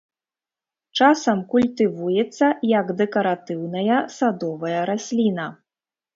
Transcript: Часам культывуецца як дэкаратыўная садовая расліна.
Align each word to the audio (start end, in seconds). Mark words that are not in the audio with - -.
Часам 0.99 1.37
культывуецца 1.51 2.47
як 2.73 2.85
дэкаратыўная 3.03 4.01
садовая 4.17 4.81
расліна. 4.93 5.47